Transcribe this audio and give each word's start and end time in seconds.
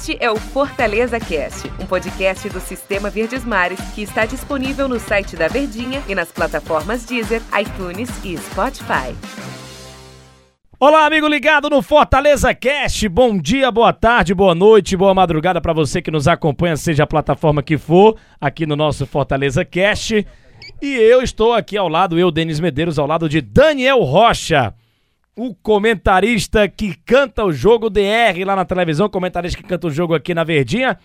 Este 0.00 0.16
é 0.18 0.30
o 0.30 0.36
Fortaleza 0.36 1.20
Cast, 1.20 1.70
um 1.78 1.84
podcast 1.84 2.48
do 2.48 2.58
Sistema 2.58 3.10
Verdes 3.10 3.44
Mares 3.44 3.78
que 3.94 4.00
está 4.00 4.24
disponível 4.24 4.88
no 4.88 4.98
site 4.98 5.36
da 5.36 5.46
Verdinha 5.46 6.02
e 6.08 6.14
nas 6.14 6.32
plataformas 6.32 7.04
Deezer, 7.04 7.42
iTunes 7.60 8.08
e 8.24 8.34
Spotify. 8.38 9.14
Olá, 10.78 11.04
amigo 11.04 11.28
ligado 11.28 11.68
no 11.68 11.82
Fortaleza 11.82 12.54
Cast. 12.54 13.06
Bom 13.10 13.36
dia, 13.36 13.70
boa 13.70 13.92
tarde, 13.92 14.32
boa 14.32 14.54
noite, 14.54 14.96
boa 14.96 15.12
madrugada 15.12 15.60
para 15.60 15.74
você 15.74 16.00
que 16.00 16.10
nos 16.10 16.26
acompanha, 16.26 16.78
seja 16.78 17.02
a 17.02 17.06
plataforma 17.06 17.62
que 17.62 17.76
for, 17.76 18.16
aqui 18.40 18.64
no 18.64 18.76
nosso 18.76 19.06
Fortaleza 19.06 19.66
Cast. 19.66 20.26
E 20.80 20.94
eu 20.94 21.20
estou 21.20 21.52
aqui 21.52 21.76
ao 21.76 21.88
lado, 21.90 22.18
eu, 22.18 22.30
Denis 22.30 22.58
Medeiros, 22.58 22.98
ao 22.98 23.06
lado 23.06 23.28
de 23.28 23.42
Daniel 23.42 24.00
Rocha 24.00 24.72
o 25.36 25.54
comentarista 25.54 26.68
que 26.68 26.94
canta 27.04 27.44
o 27.44 27.52
jogo 27.52 27.88
DR 27.88 28.44
lá 28.44 28.56
na 28.56 28.64
televisão, 28.64 29.08
comentarista 29.08 29.60
que 29.60 29.66
canta 29.66 29.86
o 29.86 29.90
jogo 29.90 30.14
aqui 30.14 30.34
na 30.34 30.44
Verdinha, 30.44 30.98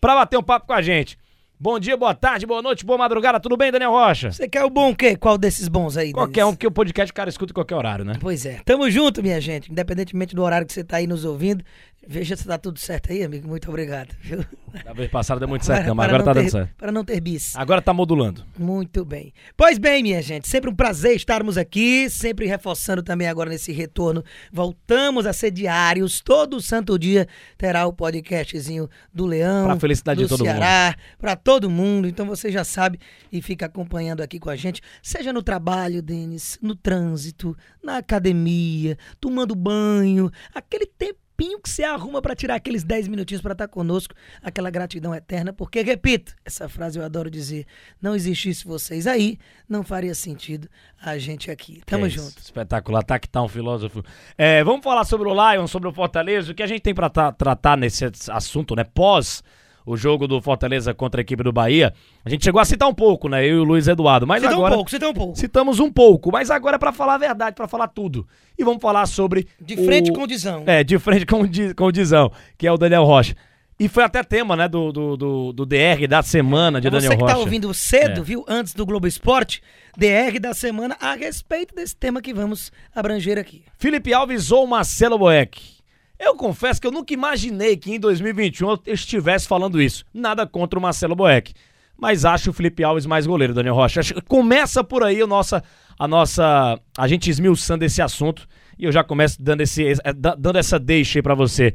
para 0.00 0.14
bater 0.14 0.38
um 0.38 0.42
papo 0.42 0.66
com 0.66 0.72
a 0.72 0.82
gente. 0.82 1.18
Bom 1.60 1.76
dia, 1.80 1.96
boa 1.96 2.14
tarde, 2.14 2.46
boa 2.46 2.62
noite, 2.62 2.86
boa 2.86 2.96
madrugada, 2.96 3.40
tudo 3.40 3.56
bem, 3.56 3.72
Daniel 3.72 3.90
Rocha? 3.90 4.30
Você 4.30 4.48
quer 4.48 4.62
o 4.64 4.70
bom 4.70 4.90
o 4.90 4.96
quê? 4.96 5.16
Qual 5.16 5.36
desses 5.36 5.66
bons 5.66 5.96
aí, 5.96 6.12
Qualquer 6.12 6.44
um, 6.44 6.54
que 6.54 6.64
o 6.68 6.70
podcast 6.70 7.10
o 7.10 7.14
cara 7.14 7.28
escuta 7.28 7.50
em 7.50 7.54
qualquer 7.54 7.74
horário, 7.74 8.04
né? 8.04 8.14
Pois 8.20 8.46
é. 8.46 8.60
Tamo 8.64 8.88
junto, 8.88 9.20
minha 9.20 9.40
gente. 9.40 9.70
Independentemente 9.70 10.36
do 10.36 10.42
horário 10.44 10.64
que 10.64 10.72
você 10.72 10.84
tá 10.84 10.98
aí 10.98 11.08
nos 11.08 11.24
ouvindo, 11.24 11.64
veja 12.06 12.36
se 12.36 12.44
tá 12.44 12.56
tudo 12.56 12.78
certo 12.78 13.12
aí, 13.12 13.22
amigo. 13.22 13.46
Muito 13.48 13.68
obrigado. 13.68 14.14
Viu? 14.20 14.44
Da 14.84 14.92
vez 14.92 15.10
passada 15.10 15.40
deu 15.40 15.48
muito 15.48 15.64
certo, 15.64 15.84
para, 15.84 15.94
mas 15.94 16.06
agora 16.08 16.24
tá 16.24 16.34
ter, 16.34 16.40
dando 16.40 16.50
certo. 16.50 16.74
Para 16.76 16.92
não 16.92 17.04
ter 17.04 17.20
bis. 17.20 17.56
Agora 17.56 17.82
tá 17.82 17.92
modulando. 17.92 18.44
Muito 18.58 19.04
bem. 19.04 19.32
Pois 19.56 19.78
bem, 19.78 20.02
minha 20.02 20.22
gente, 20.22 20.48
sempre 20.48 20.70
um 20.70 20.74
prazer 20.74 21.16
estarmos 21.16 21.56
aqui, 21.56 22.08
sempre 22.10 22.46
reforçando 22.46 23.02
também 23.02 23.28
agora 23.28 23.50
nesse 23.50 23.72
retorno. 23.72 24.24
Voltamos 24.52 25.26
a 25.26 25.32
ser 25.32 25.50
diários, 25.50 26.20
todo 26.20 26.60
santo 26.60 26.98
dia 26.98 27.26
terá 27.56 27.86
o 27.86 27.92
podcastzinho 27.92 28.88
do 29.12 29.26
Leão, 29.26 29.66
pra 29.66 29.80
felicidade 29.80 30.20
do 30.20 30.24
de 30.24 30.28
todo 30.28 30.42
Ceará, 30.42 30.94
para 31.18 31.36
todo 31.36 31.70
mundo. 31.70 32.08
Então 32.08 32.26
você 32.26 32.50
já 32.50 32.64
sabe 32.64 32.98
e 33.32 33.40
fica 33.42 33.66
acompanhando 33.66 34.22
aqui 34.22 34.38
com 34.38 34.50
a 34.50 34.56
gente, 34.56 34.82
seja 35.02 35.32
no 35.32 35.42
trabalho, 35.42 36.02
Denis, 36.02 36.58
no 36.62 36.74
trânsito, 36.74 37.56
na 37.82 37.98
academia, 37.98 38.96
tomando 39.20 39.54
banho, 39.54 40.30
aquele 40.54 40.86
tempo 40.86 41.27
tempinho 41.38 41.60
que 41.60 41.70
você 41.70 41.84
arruma 41.84 42.20
para 42.20 42.34
tirar 42.34 42.56
aqueles 42.56 42.82
10 42.82 43.06
minutinhos 43.06 43.40
para 43.40 43.52
estar 43.52 43.68
tá 43.68 43.72
conosco, 43.72 44.12
aquela 44.42 44.70
gratidão 44.70 45.14
eterna, 45.14 45.52
porque, 45.52 45.82
repito, 45.82 46.34
essa 46.44 46.68
frase 46.68 46.98
eu 46.98 47.04
adoro 47.04 47.30
dizer, 47.30 47.64
não 48.02 48.16
existisse 48.16 48.66
vocês 48.66 49.06
aí, 49.06 49.38
não 49.68 49.84
faria 49.84 50.14
sentido 50.14 50.68
a 51.00 51.16
gente 51.16 51.48
aqui. 51.48 51.80
Tamo 51.86 52.06
é 52.06 52.10
junto. 52.10 52.36
Espetacular, 52.38 53.04
tá 53.04 53.18
que 53.18 53.28
tá 53.28 53.40
um 53.40 53.48
filósofo. 53.48 54.02
É, 54.36 54.64
vamos 54.64 54.82
falar 54.82 55.04
sobre 55.04 55.28
o 55.28 55.32
Lion, 55.32 55.68
sobre 55.68 55.88
o 55.88 55.92
Fortaleza, 55.92 56.50
o 56.50 56.54
que 56.54 56.62
a 56.62 56.66
gente 56.66 56.80
tem 56.80 56.94
para 56.94 57.08
tratar 57.08 57.76
nesse 57.76 58.04
assunto, 58.30 58.74
né, 58.74 58.82
pós 58.82 59.42
o 59.88 59.96
jogo 59.96 60.28
do 60.28 60.40
Fortaleza 60.42 60.92
contra 60.92 61.20
a 61.20 61.22
equipe 61.22 61.42
do 61.42 61.50
Bahia, 61.50 61.94
a 62.24 62.28
gente 62.28 62.44
chegou 62.44 62.60
a 62.60 62.64
citar 62.64 62.88
um 62.88 62.94
pouco, 62.94 63.28
né? 63.28 63.44
Eu 63.44 63.56
e 63.56 63.58
o 63.60 63.64
Luiz 63.64 63.88
Eduardo. 63.88 64.26
Mas 64.26 64.42
citou 64.42 64.58
agora. 64.58 64.74
um 64.74 64.76
pouco, 64.76 64.90
citou 64.90 65.10
um 65.10 65.14
pouco. 65.14 65.38
Citamos 65.38 65.80
um 65.80 65.90
pouco, 65.90 66.30
mas 66.30 66.50
agora 66.50 66.76
é 66.76 66.78
pra 66.78 66.92
falar 66.92 67.14
a 67.14 67.18
verdade, 67.18 67.56
pra 67.56 67.66
falar 67.66 67.88
tudo. 67.88 68.26
E 68.58 68.62
vamos 68.62 68.82
falar 68.82 69.06
sobre. 69.06 69.48
De 69.60 69.76
frente 69.76 70.10
o... 70.10 70.14
com 70.14 70.22
o 70.22 70.26
Dizão. 70.26 70.64
É, 70.66 70.84
de 70.84 70.98
frente 70.98 71.24
com, 71.24 71.42
com 71.74 71.84
o 71.84 71.92
Dizão, 71.92 72.30
que 72.58 72.66
é 72.66 72.72
o 72.72 72.76
Daniel 72.76 73.04
Rocha. 73.04 73.34
E 73.80 73.88
foi 73.88 74.02
até 74.02 74.24
tema, 74.24 74.56
né, 74.56 74.68
do, 74.68 74.90
do, 74.90 75.16
do, 75.16 75.52
do 75.52 75.66
DR 75.66 76.06
da 76.08 76.20
semana 76.20 76.80
de 76.80 76.90
Daniel 76.90 77.12
Rocha. 77.12 77.20
Você 77.20 77.26
que 77.26 77.32
tá 77.32 77.38
ouvindo 77.38 77.72
cedo, 77.72 78.20
é. 78.20 78.24
viu, 78.24 78.44
antes 78.48 78.74
do 78.74 78.84
Globo 78.84 79.06
Esporte, 79.06 79.62
DR 79.96 80.38
da 80.40 80.52
semana 80.52 80.96
a 81.00 81.14
respeito 81.14 81.74
desse 81.74 81.94
tema 81.94 82.20
que 82.20 82.34
vamos 82.34 82.72
abranger 82.94 83.38
aqui. 83.38 83.62
Felipe 83.78 84.12
Alves 84.12 84.50
ou 84.50 84.66
Marcelo 84.66 85.16
Boeck? 85.16 85.77
Eu 86.18 86.34
confesso 86.34 86.80
que 86.80 86.86
eu 86.86 86.90
nunca 86.90 87.14
imaginei 87.14 87.76
que 87.76 87.92
em 87.92 88.00
2021 88.00 88.70
eu 88.70 88.94
estivesse 88.94 89.46
falando 89.46 89.80
isso. 89.80 90.04
Nada 90.12 90.46
contra 90.46 90.78
o 90.78 90.82
Marcelo 90.82 91.14
Boeck. 91.14 91.54
Mas 91.96 92.24
acho 92.24 92.50
o 92.50 92.52
Felipe 92.52 92.82
Alves 92.82 93.06
mais 93.06 93.26
goleiro, 93.26 93.54
Daniel 93.54 93.74
Rocha. 93.74 94.00
Começa 94.26 94.82
por 94.82 95.02
aí 95.02 95.20
a 95.20 95.26
nossa, 95.26 95.62
a 95.98 96.08
nossa. 96.08 96.80
A 96.96 97.08
gente 97.08 97.30
esmiuçando 97.30 97.84
esse 97.84 98.02
assunto. 98.02 98.48
E 98.78 98.84
eu 98.84 98.92
já 98.92 99.02
começo 99.02 99.42
dando, 99.42 99.60
esse, 99.60 99.84
é, 99.84 100.12
dando 100.12 100.56
essa 100.56 100.78
deixa 100.78 101.18
aí 101.18 101.22
pra 101.22 101.34
você. 101.34 101.74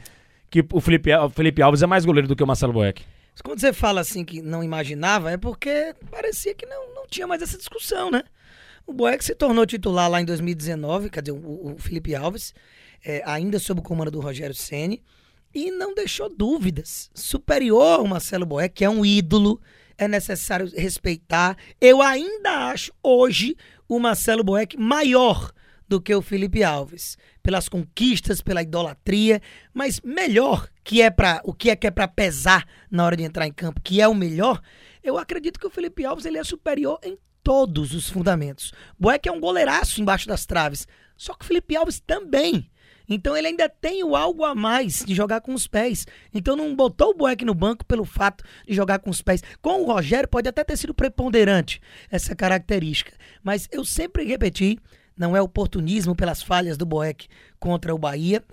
Que 0.50 0.66
o 0.72 0.80
Felipe, 0.80 1.14
o 1.14 1.30
Felipe 1.30 1.62
Alves 1.62 1.82
é 1.82 1.86
mais 1.86 2.06
goleiro 2.06 2.28
do 2.28 2.36
que 2.36 2.44
o 2.44 2.48
Marcelo 2.48 2.72
Boeck. 2.72 3.04
Quando 3.44 3.60
você 3.60 3.74
fala 3.74 4.02
assim 4.02 4.24
que 4.24 4.42
não 4.42 4.64
imaginava, 4.64 5.32
é 5.32 5.38
porque 5.38 5.96
parecia 6.12 6.54
que 6.54 6.66
não, 6.66 6.94
não 6.94 7.08
tinha 7.08 7.26
mais 7.26 7.42
essa 7.42 7.58
discussão, 7.58 8.12
né? 8.12 8.24
O 8.86 8.94
Boeck 8.94 9.24
se 9.24 9.34
tornou 9.34 9.66
titular 9.66 10.10
lá 10.10 10.22
em 10.22 10.26
2019, 10.26 11.10
quer 11.10 11.22
dizer, 11.22 11.38
o, 11.38 11.74
o 11.74 11.78
Felipe 11.80 12.14
Alves 12.14 12.54
é, 13.04 13.22
ainda 13.26 13.60
sob 13.60 13.80
o 13.80 13.84
comando 13.84 14.12
do 14.12 14.20
Rogério 14.20 14.56
Ceni 14.56 15.04
e 15.54 15.70
não 15.72 15.94
deixou 15.94 16.30
dúvidas. 16.30 17.10
Superior 17.14 18.00
ao 18.00 18.08
Marcelo 18.08 18.46
Boé, 18.46 18.68
que 18.68 18.84
é 18.84 18.90
um 18.90 19.06
ídolo, 19.06 19.62
é 19.98 20.08
necessário 20.08 20.72
respeitar. 20.76 21.58
Eu 21.80 22.02
ainda 22.02 22.70
acho 22.70 22.92
hoje 23.04 23.56
o 23.88 24.00
Marcelo 24.00 24.44
Boeck 24.44 24.78
maior 24.78 25.52
do 25.88 26.02
que 26.02 26.16
o 26.16 26.22
Felipe 26.22 26.64
Alves, 26.64 27.18
pelas 27.44 27.70
conquistas, 27.70 28.42
pela 28.42 28.64
idolatria, 28.64 29.42
mas 29.74 30.02
melhor 30.02 30.68
que 30.84 31.02
é 31.02 31.10
para 31.12 31.42
o 31.44 31.54
que 31.54 31.70
é 31.70 31.76
que 31.76 31.86
é 31.86 31.92
para 31.92 32.08
pesar 32.08 32.66
na 32.90 33.06
hora 33.06 33.16
de 33.16 33.24
entrar 33.24 33.46
em 33.46 33.54
campo, 33.54 33.82
que 33.82 34.02
é 34.02 34.08
o 34.08 34.16
melhor. 34.16 34.62
Eu 35.04 35.18
acredito 35.18 35.60
que 35.60 35.68
o 35.68 35.70
Felipe 35.70 36.06
Alves 36.06 36.26
ele 36.26 36.38
é 36.38 36.44
superior 36.44 37.00
em 37.04 37.18
todos 37.44 37.94
os 37.94 38.10
fundamentos. 38.10 38.74
Boeck 38.98 39.28
é 39.28 39.32
um 39.32 39.40
goleiraço 39.40 40.02
embaixo 40.02 40.28
das 40.28 40.46
traves, 40.46 40.88
só 41.16 41.34
que 41.34 41.44
o 41.44 41.48
Felipe 41.48 41.76
Alves 41.76 42.00
também. 42.00 42.70
Então 43.08 43.36
ele 43.36 43.48
ainda 43.48 43.68
tem 43.68 44.04
o 44.04 44.16
algo 44.16 44.44
a 44.44 44.56
mais 44.56 45.04
de 45.06 45.14
jogar 45.14 45.42
com 45.42 45.54
os 45.54 45.68
pés. 45.68 46.06
Então 46.34 46.56
não 46.56 46.76
botou 46.76 47.12
o 47.12 47.14
Boeck 47.14 47.44
no 47.44 47.54
banco 47.54 47.86
pelo 47.86 48.06
fato 48.06 48.44
de 48.68 48.74
jogar 48.74 49.00
com 49.00 49.10
os 49.10 49.22
pés. 49.22 49.42
Com 49.62 49.82
o 49.82 49.86
Rogério 49.86 50.28
pode 50.28 50.48
até 50.48 50.64
ter 50.64 50.78
sido 50.78 50.94
preponderante 50.94 51.82
essa 52.10 52.36
característica. 52.36 53.14
Mas 53.44 53.68
eu 53.72 53.84
sempre 53.84 54.24
repeti, 54.24 54.80
não 55.18 55.36
é 55.36 55.42
oportunismo 55.42 56.16
pelas 56.16 56.42
falhas 56.42 56.78
do 56.78 56.86
Boeck 56.86 57.28
contra 57.60 57.94
o 57.94 57.98
Bahia. 57.98 58.44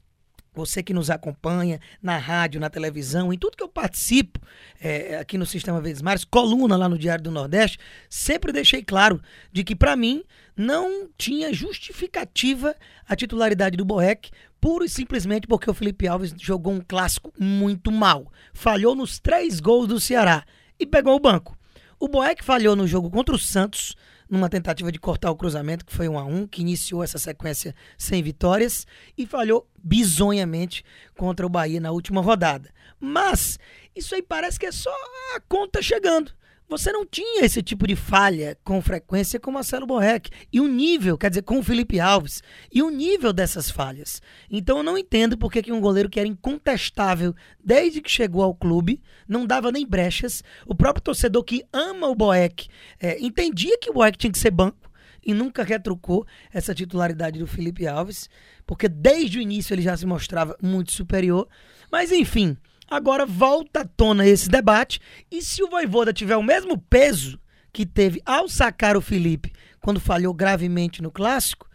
Você 0.53 0.83
que 0.83 0.93
nos 0.93 1.11
acompanha 1.11 1.81
na 2.03 2.17
rádio, 2.17 2.61
na 2.61 2.69
televisão, 2.69 3.33
em 3.33 3.39
tudo 3.39 3.57
que 3.57 3.63
eu 3.63 3.69
participo 3.69 4.41
é, 4.81 5.19
aqui 5.19 5.39
no 5.39 5.47
Sistema 5.47 5.81
Verdes 5.81 6.03
Mares, 6.03 6.25
coluna 6.25 6.77
lá 6.77 6.89
no 6.89 6.99
Diário 6.99 7.23
do 7.23 7.31
Nordeste, 7.31 7.79
sempre 8.09 8.53
deixei 8.53 8.83
claro 8.83 9.21
de 9.53 9.63
que, 9.63 9.77
para 9.77 9.95
mim, 9.95 10.25
não 10.57 11.09
tinha 11.17 11.53
justificativa 11.53 12.75
a 13.09 13.15
titularidade 13.15 13.77
do 13.77 13.85
Boeck, 13.85 14.31
puro 14.61 14.85
e 14.85 14.89
simplesmente 14.89 15.47
porque 15.47 15.71
o 15.71 15.75
Felipe 15.75 16.07
Alves 16.07 16.35
jogou 16.39 16.73
um 16.73 16.81
clássico 16.81 17.33
muito 17.39 17.91
mal. 17.91 18.31
Falhou 18.53 18.95
nos 18.95 19.19
três 19.19 19.61
gols 19.61 19.87
do 19.87 20.01
Ceará 20.01 20.45
e 20.79 20.87
pegou 20.87 21.15
o 21.15 21.21
banco. 21.21 21.57
O 21.99 22.09
Boeck 22.09 22.45
falhou 22.45 22.75
no 22.75 22.87
jogo 22.87 23.11
contra 23.11 23.35
o 23.35 23.39
Santos, 23.39 23.95
numa 24.31 24.49
tentativa 24.49 24.93
de 24.93 24.99
cortar 24.99 25.31
o 25.31 25.37
cruzamento, 25.37 25.85
que 25.85 25.93
foi 25.93 26.09
um 26.09 26.19
a 26.19 26.25
um, 26.25 26.47
que 26.47 26.61
iniciou 26.61 27.03
essa 27.03 27.19
sequência 27.19 27.75
sem 27.99 28.23
vitórias, 28.23 28.87
e 29.19 29.27
falhou 29.27 29.69
bizonhamente 29.83 30.85
contra 31.17 31.45
o 31.45 31.51
Bahia 31.51 31.81
na 31.81 31.91
última 31.91 32.21
rodada. 32.21 32.73
Mas 33.01 33.59
isso 33.95 34.15
aí 34.15 34.23
parece 34.23 34.59
que 34.59 34.67
é 34.67 34.73
só 34.73 34.95
a 35.35 35.41
conta 35.49 35.83
chegando. 35.83 36.33
Você 36.71 36.93
não 36.93 37.05
tinha 37.05 37.45
esse 37.45 37.65
tipo 37.65 37.85
de 37.85 37.97
falha 37.97 38.57
com 38.63 38.81
frequência 38.81 39.41
com 39.41 39.51
Marcelo 39.51 39.89
Borrec. 39.89 40.31
E 40.53 40.61
o 40.61 40.69
nível, 40.69 41.19
quer 41.19 41.29
dizer, 41.29 41.43
com 41.43 41.59
o 41.59 41.63
Felipe 41.65 41.99
Alves. 41.99 42.45
E 42.73 42.81
o 42.81 42.91
nível 42.91 43.33
dessas 43.33 43.69
falhas. 43.69 44.23
Então 44.49 44.77
eu 44.77 44.85
não 44.85 44.97
entendo 44.97 45.37
porque 45.37 45.65
que 45.65 45.73
um 45.73 45.81
goleiro 45.81 46.09
que 46.09 46.21
era 46.21 46.29
incontestável 46.29 47.35
desde 47.59 48.01
que 48.01 48.09
chegou 48.09 48.45
ao 48.45 48.55
clube, 48.55 49.03
não 49.27 49.49
dava 49.49 49.73
nem 49.73 49.85
brechas. 49.85 50.45
O 50.65 50.73
próprio 50.73 51.03
torcedor 51.03 51.43
que 51.43 51.65
ama 51.73 52.07
o 52.07 52.15
Boeck 52.15 52.69
é, 53.01 53.19
entendia 53.21 53.77
que 53.77 53.91
o 53.91 53.95
Boeck 53.95 54.17
tinha 54.17 54.31
que 54.31 54.39
ser 54.39 54.53
banco 54.53 54.89
e 55.27 55.35
nunca 55.35 55.65
retrucou 55.65 56.25
essa 56.53 56.73
titularidade 56.73 57.41
do 57.41 57.49
Felipe 57.49 57.85
Alves, 57.85 58.31
porque 58.65 58.89
desde 58.89 59.39
o 59.39 59.43
início 59.43 59.75
ele 59.75 59.83
já 59.83 59.97
se 59.97 60.07
mostrava 60.07 60.57
muito 60.63 60.93
superior. 60.93 61.49
Mas 61.91 62.13
enfim, 62.13 62.57
Agora 62.91 63.25
volta 63.25 63.83
à 63.83 63.85
tona 63.85 64.27
esse 64.27 64.49
debate. 64.49 65.01
E 65.31 65.41
se 65.41 65.63
o 65.63 65.69
Voivoda 65.71 66.13
tiver 66.13 66.37
o 66.37 66.43
mesmo 66.43 66.77
peso 66.77 67.39
que 67.73 67.87
teve 67.87 68.21
ao 68.27 68.49
sacar 68.49 68.97
o 68.97 69.01
Felipe 69.01 69.53
quando 69.81 70.01
falhou 70.01 70.35
gravemente 70.35 71.01
no 71.01 71.11
clássico, 71.11 71.71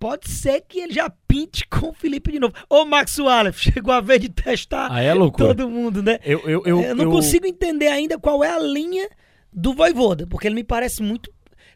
pode 0.00 0.28
ser 0.28 0.62
que 0.62 0.80
ele 0.80 0.92
já 0.92 1.08
pinte 1.28 1.64
com 1.68 1.90
o 1.90 1.94
Felipe 1.94 2.32
de 2.32 2.40
novo. 2.40 2.52
Ô, 2.68 2.84
Max 2.84 3.16
Wallace, 3.20 3.60
chegou 3.70 3.94
a 3.94 4.00
vez 4.00 4.20
de 4.20 4.28
testar 4.28 4.88
ah, 4.90 5.00
é 5.00 5.14
todo 5.30 5.70
mundo, 5.70 6.02
né? 6.02 6.18
Eu, 6.24 6.40
eu, 6.40 6.62
eu, 6.66 6.82
eu 6.82 6.94
não 6.96 7.04
eu... 7.04 7.10
consigo 7.10 7.46
entender 7.46 7.86
ainda 7.86 8.18
qual 8.18 8.42
é 8.42 8.50
a 8.52 8.58
linha 8.58 9.08
do 9.52 9.72
Voivoda, 9.72 10.26
porque 10.26 10.48
ele 10.48 10.56
me 10.56 10.64
parece 10.64 11.02
muito 11.02 11.30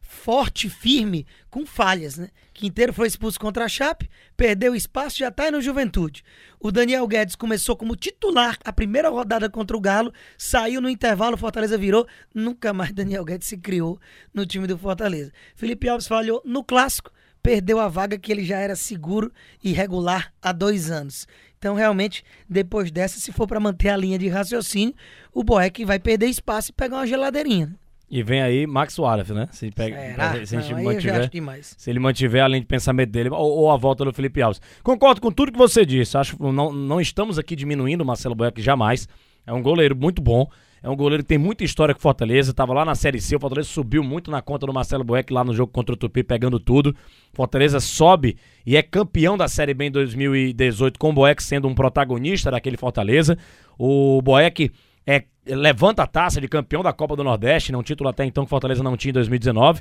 forte, 0.06 0.70
firme, 0.70 1.26
com 1.50 1.66
falhas, 1.66 2.16
né? 2.16 2.30
Quinteiro 2.54 2.92
foi 2.92 3.06
expulso 3.06 3.38
contra 3.38 3.64
a 3.64 3.68
Chape, 3.68 4.08
perdeu 4.36 4.74
espaço, 4.74 5.18
já 5.18 5.30
tá 5.30 5.50
no 5.50 5.60
Juventude. 5.60 6.24
O 6.58 6.72
Daniel 6.72 7.06
Guedes 7.06 7.36
começou 7.36 7.76
como 7.76 7.96
titular 7.96 8.58
a 8.64 8.72
primeira 8.72 9.08
rodada 9.08 9.50
contra 9.50 9.76
o 9.76 9.80
Galo, 9.80 10.12
saiu 10.38 10.80
no 10.80 10.88
intervalo, 10.88 11.36
Fortaleza 11.36 11.76
virou, 11.76 12.06
nunca 12.34 12.72
mais 12.72 12.92
Daniel 12.92 13.24
Guedes 13.24 13.48
se 13.48 13.58
criou 13.58 14.00
no 14.32 14.46
time 14.46 14.66
do 14.66 14.78
Fortaleza. 14.78 15.32
Felipe 15.54 15.88
Alves 15.88 16.06
falhou 16.08 16.40
no 16.44 16.64
clássico, 16.64 17.12
perdeu 17.42 17.78
a 17.78 17.88
vaga 17.88 18.18
que 18.18 18.32
ele 18.32 18.44
já 18.44 18.58
era 18.58 18.74
seguro 18.74 19.32
e 19.62 19.72
regular 19.72 20.32
há 20.40 20.52
dois 20.52 20.90
anos. 20.90 21.26
Então, 21.58 21.74
realmente, 21.74 22.24
depois 22.48 22.90
dessa, 22.90 23.18
se 23.18 23.32
for 23.32 23.46
para 23.46 23.60
manter 23.60 23.88
a 23.88 23.96
linha 23.96 24.18
de 24.18 24.28
raciocínio, 24.28 24.94
o 25.32 25.42
Boeck 25.42 25.84
vai 25.84 25.98
perder 25.98 26.28
espaço 26.28 26.70
e 26.70 26.74
pegar 26.74 26.96
uma 26.96 27.06
geladeirinha. 27.06 27.74
E 28.08 28.22
vem 28.22 28.40
aí 28.40 28.66
Max 28.66 28.96
Wallace, 28.98 29.32
né? 29.32 29.48
Se, 29.50 29.70
pega, 29.72 29.96
Será? 29.96 30.46
se, 30.46 30.54
Não, 30.54 30.62
já 30.62 30.76
mantiver, 30.80 31.20
acho 31.20 31.30
demais. 31.30 31.74
se 31.76 31.90
ele 31.90 31.98
mantiver 31.98 32.44
a 32.44 32.48
linha 32.48 32.60
de 32.60 32.66
pensamento 32.66 33.10
dele, 33.10 33.30
ou, 33.30 33.38
ou 33.38 33.70
a 33.70 33.76
volta 33.76 34.04
do 34.04 34.12
Felipe 34.12 34.40
Alves. 34.40 34.60
Concordo 34.82 35.20
com 35.20 35.32
tudo 35.32 35.50
que 35.50 35.58
você 35.58 35.84
disse. 35.84 36.16
Acho 36.16 36.36
que 36.36 36.42
não, 36.42 36.72
não 36.72 37.00
estamos 37.00 37.36
aqui 37.38 37.56
diminuindo 37.56 38.02
o 38.02 38.06
Marcelo 38.06 38.34
Boeck 38.34 38.62
jamais. 38.62 39.08
É 39.44 39.52
um 39.52 39.60
goleiro 39.60 39.96
muito 39.96 40.22
bom. 40.22 40.48
É 40.82 40.88
um 40.88 40.94
goleiro 40.94 41.24
que 41.24 41.28
tem 41.28 41.38
muita 41.38 41.64
história 41.64 41.92
com 41.92 41.98
o 41.98 42.02
Fortaleza. 42.02 42.54
Tava 42.54 42.72
lá 42.72 42.84
na 42.84 42.94
Série 42.94 43.20
C. 43.20 43.34
O 43.34 43.40
Fortaleza 43.40 43.68
subiu 43.68 44.04
muito 44.04 44.30
na 44.30 44.40
conta 44.40 44.66
do 44.66 44.72
Marcelo 44.72 45.02
Boeck 45.02 45.32
lá 45.32 45.42
no 45.42 45.52
jogo 45.52 45.72
contra 45.72 45.92
o 45.92 45.96
Tupi, 45.96 46.22
pegando 46.22 46.60
tudo. 46.60 46.94
Fortaleza 47.32 47.80
sobe 47.80 48.36
e 48.64 48.76
é 48.76 48.82
campeão 48.82 49.36
da 49.36 49.48
Série 49.48 49.74
B 49.74 49.86
em 49.86 49.90
2018, 49.90 50.96
com 50.96 51.10
o 51.10 51.12
Boeck 51.12 51.42
sendo 51.42 51.66
um 51.66 51.74
protagonista 51.74 52.52
daquele 52.52 52.76
Fortaleza. 52.76 53.36
O 53.76 54.22
Boeck 54.22 54.70
é, 55.06 55.24
levanta 55.46 56.02
a 56.02 56.06
taça 56.06 56.40
de 56.40 56.48
campeão 56.48 56.82
da 56.82 56.92
Copa 56.92 57.14
do 57.14 57.22
Nordeste, 57.24 57.70
né, 57.72 57.78
um 57.78 57.82
título 57.82 58.10
até 58.10 58.24
então 58.24 58.44
que 58.44 58.50
Fortaleza 58.50 58.82
não 58.82 58.96
tinha 58.96 59.10
em 59.10 59.14
2019. 59.14 59.80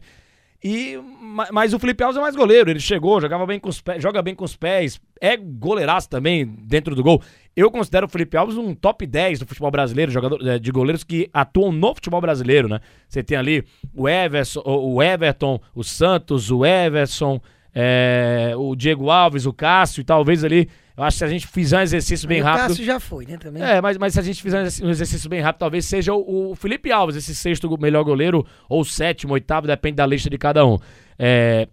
E, 0.64 0.98
ma- 1.22 1.50
mas 1.52 1.74
o 1.74 1.80
Felipe 1.80 2.04
Alves 2.04 2.18
é 2.18 2.22
mais 2.22 2.36
goleiro. 2.36 2.70
Ele 2.70 2.80
chegou, 2.80 3.20
jogava 3.22 3.46
bem 3.46 3.60
com 3.60 3.70
os 3.70 3.82
pés, 3.82 4.02
joga 4.02 4.22
bem 4.22 4.34
com 4.34 4.46
os 4.46 4.56
pés, 4.56 5.00
é 5.22 5.36
goleiraço 5.38 6.10
também 6.10 6.46
dentro 6.46 6.96
do 6.96 7.04
gol. 7.04 7.22
Eu 7.56 7.70
considero 7.70 8.06
o 8.06 8.10
Felipe 8.10 8.36
Alves 8.38 8.58
um 8.58 8.74
top 8.74 9.06
10 9.06 9.40
do 9.40 9.46
futebol 9.46 9.70
brasileiro, 9.70 10.12
jogador 10.12 10.40
eh, 10.48 10.58
de 10.58 10.72
goleiros 10.72 11.04
que 11.04 11.30
atuam 11.34 11.72
no 11.72 11.94
futebol 11.94 12.20
brasileiro, 12.22 12.68
né? 12.68 12.80
Você 13.08 13.22
tem 13.22 13.38
ali 13.38 13.64
o 13.94 14.08
Everson, 14.10 14.62
o 14.66 15.04
Everton, 15.04 15.60
o 15.76 15.84
Santos, 15.84 16.50
o 16.50 16.66
Everson, 16.66 17.40
eh, 17.74 18.54
o 18.58 18.76
Diego 18.76 19.10
Alves, 19.12 19.46
o 19.46 19.54
Cássio, 19.54 20.02
e 20.02 20.04
talvez 20.04 20.44
ali. 20.44 20.70
Eu 20.98 21.04
acho 21.04 21.16
que 21.16 21.20
se 21.20 21.26
a 21.26 21.28
gente 21.28 21.48
fizer 21.48 21.78
um 21.80 21.82
exercício 21.82 22.28
bem 22.28 22.42
o 22.42 22.44
rápido. 22.46 22.68
Cássio 22.70 22.86
já 22.86 23.00
foi, 23.00 23.26
né, 23.26 23.38
também. 23.38 23.62
É, 23.62 23.82
mas, 23.82 23.98
mas 23.98 24.14
se 24.14 24.20
a 24.20 24.24
gente 24.24 24.42
fizer 24.42 24.60
um 24.84 24.90
exercício- 24.90 25.30
bem 25.30 25.42
rápido, 25.42 25.60
talvez 25.60 25.86
seja 25.86 26.14
o, 26.14 26.52
o 26.52 26.56
Felipe 26.56 26.92
Alves, 26.92 27.16
esse 27.18 27.36
sexto 27.36 27.70
melhor 27.80 28.04
goleiro, 28.04 28.46
ou 28.70 28.84
sétimo, 28.86 29.34
oitavo, 29.34 29.68
depende 29.68 29.96
da 29.98 30.06
lista 30.06 30.30
de 30.30 30.38
cada 30.38 30.66
um. 30.66 30.78
É, 31.20 31.68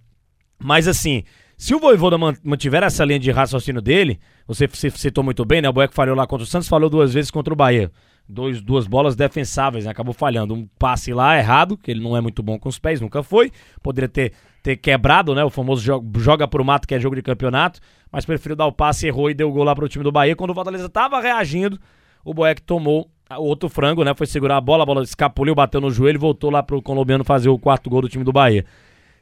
mas 0.58 0.88
assim, 0.88 1.22
se 1.56 1.74
o 1.74 1.78
Voivoda 1.78 2.18
man- 2.18 2.34
mantiver 2.42 2.82
essa 2.82 3.04
linha 3.04 3.18
de 3.20 3.30
raciocínio 3.30 3.80
dele, 3.80 4.18
você 4.46 4.68
citou 4.90 5.22
muito 5.22 5.44
bem, 5.44 5.62
né? 5.62 5.68
O 5.68 5.72
Boeco 5.72 5.94
falhou 5.94 6.16
lá 6.16 6.26
contra 6.26 6.42
o 6.42 6.46
Santos, 6.46 6.66
falhou 6.68 6.90
duas 6.90 7.12
vezes 7.14 7.30
contra 7.30 7.52
o 7.52 7.56
Bahia. 7.56 7.90
Dois, 8.32 8.62
duas 8.62 8.86
bolas 8.86 9.14
defensáveis, 9.14 9.84
né? 9.84 9.90
Acabou 9.90 10.14
falhando. 10.14 10.54
Um 10.54 10.66
passe 10.78 11.12
lá 11.12 11.36
errado, 11.36 11.76
que 11.76 11.90
ele 11.90 12.00
não 12.02 12.16
é 12.16 12.20
muito 12.20 12.42
bom 12.42 12.58
com 12.58 12.68
os 12.68 12.78
pés, 12.78 13.00
nunca 13.00 13.22
foi. 13.22 13.50
Poderia 13.82 14.08
ter, 14.08 14.32
ter 14.62 14.76
quebrado, 14.76 15.34
né? 15.34 15.44
O 15.44 15.50
famoso 15.50 15.82
jo- 15.82 16.02
joga 16.20 16.48
pro 16.48 16.64
mato, 16.64 16.88
que 16.88 16.94
é 16.94 17.00
jogo 17.00 17.14
de 17.14 17.22
campeonato. 17.22 17.78
Mas 18.10 18.24
preferiu 18.24 18.56
dar 18.56 18.66
o 18.66 18.72
passe, 18.72 19.06
errou 19.06 19.30
e 19.30 19.34
deu 19.34 19.48
o 19.48 19.52
gol 19.52 19.64
lá 19.64 19.74
pro 19.74 19.88
time 19.88 20.02
do 20.02 20.10
Bahia. 20.10 20.34
Quando 20.34 20.50
o 20.50 20.54
Fortaleza 20.54 20.88
tava 20.88 21.20
reagindo, 21.20 21.78
o 22.24 22.32
Boeck 22.32 22.62
tomou 22.62 23.10
o 23.30 23.42
outro 23.44 23.68
frango, 23.68 24.02
né? 24.04 24.14
Foi 24.14 24.26
segurar 24.26 24.56
a 24.56 24.60
bola, 24.60 24.82
a 24.82 24.86
bola 24.86 25.02
escapuliu, 25.02 25.54
bateu 25.54 25.80
no 25.80 25.90
joelho 25.90 26.18
voltou 26.18 26.50
lá 26.50 26.62
pro 26.62 26.80
colombiano 26.82 27.24
fazer 27.24 27.48
o 27.48 27.58
quarto 27.58 27.88
gol 27.90 28.02
do 28.02 28.08
time 28.08 28.24
do 28.24 28.32
Bahia. 28.32 28.64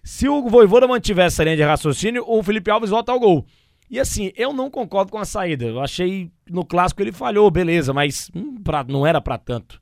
Se 0.03 0.29
o 0.29 0.49
Voivoda 0.49 0.89
mantiver 0.89 1.27
essa 1.27 1.45
linha 1.45 1.57
de 1.57 1.63
raciocínio, 1.63 2.25
o 2.27 2.43
Felipe 2.43 2.71
Alves 2.71 2.91
volta 2.91 3.13
ao 3.13 3.21
gol. 3.21 3.45
E 3.91 3.99
assim, 3.99 4.31
eu 4.37 4.53
não 4.53 4.71
concordo 4.71 5.11
com 5.11 5.19
a 5.19 5.25
saída. 5.25 5.65
Eu 5.65 5.81
achei 5.81 6.31
no 6.49 6.65
clássico 6.65 7.03
ele 7.03 7.11
falhou, 7.13 7.51
beleza, 7.51 7.93
mas 7.93 8.31
hum, 8.35 8.55
pra- 8.63 8.85
não 8.85 9.05
era 9.07 9.21
pra 9.21 9.37
tanto. 9.37 9.81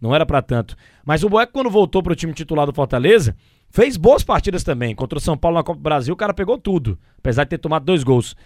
Não 0.00 0.14
era 0.14 0.24
pra 0.24 0.40
tanto. 0.40 0.74
Mas 1.04 1.22
o 1.22 1.28
Boeck, 1.28 1.52
quando 1.52 1.68
voltou 1.68 2.02
pro 2.02 2.16
time 2.16 2.32
titular 2.32 2.64
do 2.64 2.72
Fortaleza, 2.72 3.36
fez 3.68 3.98
boas 3.98 4.24
partidas 4.24 4.64
também. 4.64 4.94
Contra 4.94 5.18
o 5.18 5.20
São 5.20 5.36
Paulo 5.36 5.58
na 5.58 5.62
Copa 5.62 5.78
do 5.78 5.82
Brasil, 5.82 6.14
o 6.14 6.16
cara 6.16 6.32
pegou 6.32 6.56
tudo. 6.56 6.98
Apesar 7.18 7.44
de 7.44 7.50
ter 7.50 7.58
tomado 7.58 7.84
dois 7.84 8.02
gols. 8.02 8.32
O 8.32 8.36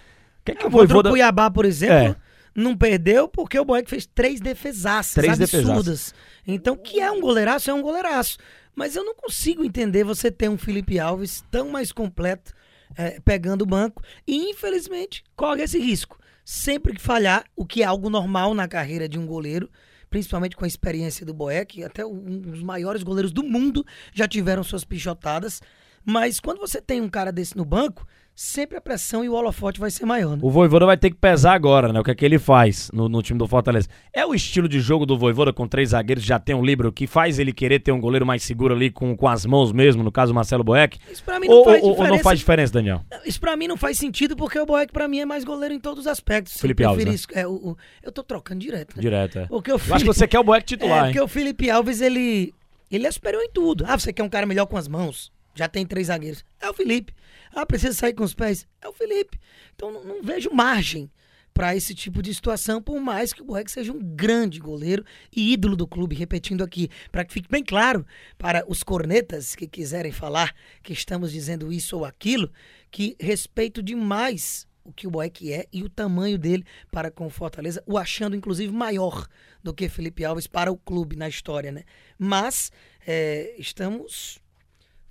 que 0.44 0.50
é 0.50 0.54
que 0.56 0.60
o 0.62 0.64
Contra 0.64 0.76
o 0.76 0.86
Voivoda... 0.88 1.10
Cuiabá, 1.10 1.48
por 1.48 1.64
exemplo, 1.64 1.94
É. 1.96 2.16
não 2.60 2.76
perdeu 2.76 3.28
porque 3.28 3.56
o 3.56 3.64
Boeck 3.64 3.88
fez 3.88 4.04
três 4.04 4.40
defesaças 4.40 5.14
Três 5.14 5.40
absurdas. 5.40 6.12
Então, 6.44 6.76
que 6.76 6.98
é 6.98 7.08
um 7.12 7.20
goleiraço, 7.20 7.70
é 7.70 7.74
um 7.74 7.82
goleiraço. 7.82 8.36
Mas 8.74 8.96
eu 8.96 9.04
não 9.04 9.14
consigo 9.14 9.64
entender 9.64 10.02
você 10.02 10.32
ter 10.32 10.48
um 10.50 10.58
Felipe 10.58 10.98
Alves 10.98 11.44
tão 11.52 11.68
mais 11.70 11.92
completo 11.92 12.52
é, 12.96 13.20
pegando 13.20 13.62
o 13.62 13.66
banco 13.66 14.02
e, 14.26 14.50
infelizmente, 14.50 15.24
corre 15.36 15.62
esse 15.62 15.78
risco. 15.78 16.18
Sempre 16.44 16.94
que 16.94 17.00
falhar, 17.00 17.44
o 17.56 17.64
que 17.64 17.82
é 17.82 17.86
algo 17.86 18.10
normal 18.10 18.52
na 18.54 18.68
carreira 18.68 19.08
de 19.08 19.18
um 19.18 19.26
goleiro, 19.26 19.70
principalmente 20.10 20.56
com 20.56 20.64
a 20.64 20.68
experiência 20.68 21.24
do 21.24 21.32
Boeck, 21.32 21.82
até 21.82 22.04
um 22.04 22.38
dos 22.38 22.62
maiores 22.62 23.02
goleiros 23.02 23.32
do 23.32 23.42
mundo 23.42 23.84
já 24.12 24.28
tiveram 24.28 24.62
suas 24.62 24.84
pichotadas. 24.84 25.62
Mas 26.04 26.38
quando 26.38 26.58
você 26.58 26.82
tem 26.82 27.00
um 27.00 27.08
cara 27.08 27.32
desse 27.32 27.56
no 27.56 27.64
banco, 27.64 28.06
sempre 28.34 28.76
a 28.76 28.80
pressão 28.80 29.24
e 29.24 29.28
o 29.28 29.32
holofote 29.34 29.78
vai 29.78 29.90
ser 29.90 30.04
maior. 30.04 30.32
Né? 30.36 30.40
O 30.42 30.50
Voivoda 30.50 30.84
vai 30.86 30.96
ter 30.96 31.10
que 31.10 31.16
pesar 31.16 31.54
agora, 31.54 31.92
né? 31.92 32.00
O 32.00 32.02
que 32.04 32.10
é 32.10 32.14
que 32.14 32.24
ele 32.24 32.38
faz 32.38 32.90
no, 32.92 33.08
no 33.08 33.22
time 33.22 33.38
do 33.38 33.46
Fortaleza. 33.46 33.88
É 34.12 34.26
o 34.26 34.34
estilo 34.34 34.68
de 34.68 34.80
jogo 34.80 35.06
do 35.06 35.16
Voivoda 35.16 35.52
com 35.52 35.68
três 35.68 35.90
zagueiros, 35.90 36.24
já 36.24 36.38
tem 36.38 36.54
um 36.54 36.64
livro 36.64 36.92
que 36.92 37.06
faz 37.06 37.38
ele 37.38 37.52
querer 37.52 37.78
ter 37.78 37.92
um 37.92 38.00
goleiro 38.00 38.26
mais 38.26 38.42
seguro 38.42 38.74
ali 38.74 38.90
com, 38.90 39.16
com 39.16 39.28
as 39.28 39.46
mãos 39.46 39.72
mesmo, 39.72 40.02
no 40.02 40.10
caso 40.10 40.34
Marcelo 40.34 40.64
Boeck. 40.64 40.98
Isso 41.10 41.22
pra 41.22 41.38
mim 41.38 41.46
não 41.46 41.54
Ou, 41.58 41.64
faz 41.64 41.82
ou- 41.82 41.88
ou 41.88 41.92
diferença. 41.94 42.16
não 42.16 42.22
faz 42.24 42.38
diferença, 42.40 42.72
Daniel? 42.72 43.00
Isso 43.24 43.40
pra 43.40 43.56
mim 43.56 43.68
não 43.68 43.76
faz 43.76 43.96
sentido 43.98 44.34
porque 44.36 44.58
o 44.58 44.66
Boeck 44.66 44.92
pra 44.92 45.06
mim 45.06 45.20
é 45.20 45.24
mais 45.26 45.44
goleiro 45.44 45.74
em 45.74 45.78
todos 45.80 46.00
os 46.00 46.06
aspectos. 46.06 46.54
Felipe 46.60 46.82
eu 46.82 46.88
Alves, 46.88 47.06
isso- 47.06 47.28
é, 47.34 47.46
o- 47.46 47.52
o- 47.52 47.76
eu 48.02 48.10
tô 48.10 48.22
trocando 48.24 48.60
direto. 48.60 48.96
Né? 48.96 49.02
Direto, 49.02 49.38
é. 49.38 49.46
O 49.48 49.62
Eu 49.64 49.76
acho 49.76 49.84
que 49.84 49.90
Felipe- 49.92 50.06
você 50.06 50.26
quer 50.26 50.40
o 50.40 50.44
Boeck 50.44 50.62
é, 50.62 50.66
titular, 50.66 50.98
hein? 51.06 51.12
porque 51.12 51.20
o 51.20 51.28
Felipe 51.28 51.70
Alves, 51.70 52.00
ele, 52.00 52.52
ele 52.90 53.06
é 53.06 53.10
superior 53.12 53.42
em 53.42 53.50
tudo. 53.50 53.84
Ah, 53.86 53.96
você 53.98 54.12
quer 54.12 54.22
um 54.24 54.28
cara 54.28 54.44
melhor 54.44 54.66
com 54.66 54.76
as 54.76 54.88
mãos? 54.88 55.32
Já 55.54 55.68
tem 55.68 55.86
três 55.86 56.08
zagueiros. 56.08 56.44
É 56.60 56.68
o 56.68 56.74
Felipe. 56.74 57.14
Ah, 57.52 57.64
precisa 57.64 57.92
sair 57.92 58.14
com 58.14 58.24
os 58.24 58.34
pés? 58.34 58.66
É 58.80 58.88
o 58.88 58.92
Felipe. 58.92 59.38
Então 59.74 59.92
não, 59.92 60.04
não 60.04 60.22
vejo 60.22 60.50
margem 60.50 61.10
pra 61.54 61.76
esse 61.76 61.94
tipo 61.94 62.20
de 62.20 62.34
situação, 62.34 62.82
por 62.82 63.00
mais 63.00 63.32
que 63.32 63.40
o 63.40 63.44
Boeck 63.44 63.70
seja 63.70 63.92
um 63.92 64.00
grande 64.00 64.58
goleiro 64.58 65.04
e 65.34 65.52
ídolo 65.52 65.76
do 65.76 65.86
clube, 65.86 66.16
repetindo 66.16 66.64
aqui, 66.64 66.90
para 67.12 67.24
que 67.24 67.32
fique 67.32 67.48
bem 67.48 67.62
claro 67.62 68.04
para 68.36 68.64
os 68.68 68.82
cornetas 68.82 69.54
que 69.54 69.68
quiserem 69.68 70.10
falar 70.10 70.52
que 70.82 70.92
estamos 70.92 71.30
dizendo 71.30 71.72
isso 71.72 71.96
ou 71.96 72.04
aquilo, 72.04 72.50
que 72.90 73.16
respeito 73.20 73.80
demais 73.80 74.66
o 74.82 74.92
que 74.92 75.06
o 75.06 75.10
Boeck 75.10 75.50
é 75.50 75.66
e 75.72 75.82
o 75.82 75.88
tamanho 75.88 76.36
dele 76.36 76.64
para 76.90 77.10
com 77.10 77.26
o 77.26 77.30
Fortaleza, 77.30 77.82
o 77.86 77.96
achando 77.96 78.36
inclusive 78.36 78.72
maior 78.72 79.26
do 79.62 79.72
que 79.72 79.88
Felipe 79.88 80.24
Alves 80.24 80.48
para 80.48 80.70
o 80.70 80.76
clube 80.76 81.16
na 81.16 81.28
história, 81.28 81.70
né? 81.70 81.84
Mas 82.18 82.70
é, 83.06 83.54
estamos 83.58 84.42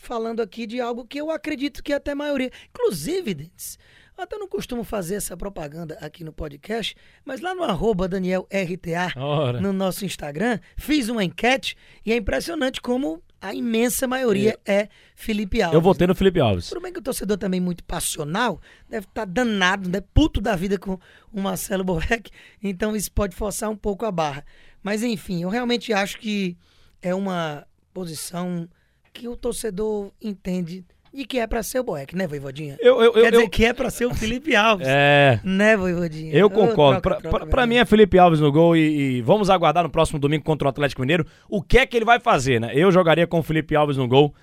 falando 0.04 0.42
aqui 0.42 0.68
de 0.68 0.80
algo 0.80 1.06
que 1.06 1.20
eu 1.20 1.32
acredito 1.32 1.82
que 1.82 1.94
até 1.94 2.12
a 2.12 2.16
maioria, 2.16 2.52
inclusive, 2.70 3.34
Dentes, 3.34 3.80
eu 4.18 4.24
até 4.24 4.38
não 4.38 4.48
costumo 4.48 4.84
fazer 4.84 5.16
essa 5.16 5.36
propaganda 5.36 5.98
aqui 6.00 6.24
no 6.24 6.32
podcast, 6.32 6.96
mas 7.26 7.42
lá 7.42 7.56
no 7.56 7.64
arroba 7.64 8.08
DanielRTA, 8.08 9.14
Ora. 9.16 9.60
no 9.60 9.74
nosso 9.74 10.06
Instagram, 10.06 10.60
fiz 10.78 11.10
uma 11.10 11.24
enquete 11.24 11.76
e 12.06 12.12
é 12.12 12.16
impressionante 12.16 12.80
como 12.80 13.24
a 13.42 13.54
imensa 13.54 14.08
maioria 14.08 14.58
é 14.66 14.88
Felipe 15.16 15.62
Alves. 15.62 15.74
Eu 15.74 15.82
votei 15.82 16.06
no 16.06 16.16
Felipe 16.16 16.40
Alves. 16.40 16.70
Tudo 16.70 16.82
bem 16.82 16.94
que 16.94 17.00
o 17.00 17.04
torcedor 17.04 17.38
também 17.38 17.60
muito 17.60 17.84
passional, 17.84 18.62
deve 18.88 19.08
estar 19.08 19.26
danado, 19.26 19.90
né? 19.90 20.02
Puto 20.14 20.40
da 20.40 20.56
vida 20.56 20.78
com 20.78 21.00
o 21.32 21.42
Marcelo 21.42 21.84
Boeck, 21.84 22.30
então 22.62 22.96
isso 22.96 23.12
pode 23.12 23.36
forçar 23.36 23.70
um 23.70 23.76
pouco 23.76 24.06
a 24.06 24.12
barra. 24.12 24.46
Mas 24.82 25.02
enfim, 25.02 25.44
eu 25.44 25.50
realmente 25.50 25.92
acho 25.92 26.20
que 26.20 26.58
é 27.02 27.16
uma 27.16 27.66
posição 27.94 28.70
que 29.14 29.28
o 29.28 29.36
torcedor 29.36 30.12
entende 30.22 30.84
de 31.14 31.26
que 31.26 31.38
é 31.38 31.46
pra 31.46 31.62
ser 31.62 31.80
o 31.80 31.84
Boeck, 31.84 32.16
né, 32.16 32.26
Voivodinha? 32.26 32.76
Eu, 32.80 32.96
eu, 33.00 33.04
eu, 33.04 33.14
Quer 33.24 33.32
dizer 33.32 33.44
eu- 33.44 33.50
que 33.50 33.66
é 33.66 33.72
pra 33.74 33.92
ser 33.92 34.06
o 34.08 34.14
Felipe 34.16 34.56
Alves, 34.56 34.88
É. 34.90 35.40
né, 35.44 35.78
Voivodinha? 35.78 36.34
Eu 36.34 36.50
concordo. 36.50 37.08
amigo. 37.08 37.68
mim 37.68 37.76
é 37.76 37.86
Felipe 37.86 38.18
Alves 38.18 38.40
no 38.40 38.52
gol 38.52 38.76
e, 38.76 38.80
e 39.18 39.22
vamos 39.22 39.50
aguardar 39.52 39.84
no 39.84 39.90
próximo 39.92 40.18
domingo 40.18 40.44
contra 40.44 40.68
o 40.68 40.70
Atlético 40.70 41.02
Mineiro 41.02 41.24
o 41.48 41.62
que 41.62 41.78
é 41.78 41.86
que 41.86 41.96
ele 41.96 42.06
vai 42.06 42.20
fazer, 42.20 42.60
né? 42.60 42.72
Eu 42.74 42.92
jogaria 42.92 43.28
com 43.28 43.38
o 43.40 43.44
Felipe 43.44 43.76
Alves 43.76 43.96
no 43.98 44.08
gol 44.08 44.34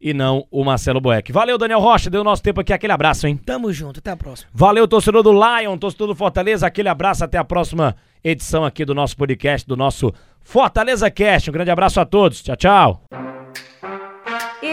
e 0.00 0.14
não 0.14 0.46
o 0.52 0.62
Marcelo 0.64 1.00
Boeck. 1.00 1.30
Valeu, 1.32 1.58
Daniel 1.58 1.80
Rocha. 1.80 2.08
Deu 2.08 2.22
nosso 2.24 2.42
tempo 2.42 2.60
aqui. 2.60 2.72
Aquele 2.72 2.92
abraço, 2.92 3.26
hein? 3.26 3.36
Tamo 3.36 3.70
junto, 3.72 3.98
até 3.98 4.12
a 4.12 4.16
próxima. 4.16 4.48
Valeu, 4.54 4.86
torcedor 4.88 5.22
do 5.24 5.32
Lion, 5.32 5.76
torcedor 5.76 6.06
do 6.06 6.14
Fortaleza. 6.14 6.66
Aquele 6.66 6.88
abraço. 6.88 7.22
Até 7.24 7.36
a 7.36 7.44
próxima 7.44 7.94
edição 8.24 8.64
aqui 8.64 8.84
do 8.84 8.94
nosso 8.94 9.14
podcast, 9.16 9.66
do 9.68 9.76
nosso 9.76 10.10
Fortaleza 10.40 11.10
Cast. 11.10 11.50
Um 11.50 11.52
grande 11.52 11.70
abraço 11.72 12.00
a 12.00 12.06
todos. 12.06 12.40
Tchau, 12.42 12.56
tchau. 12.56 13.29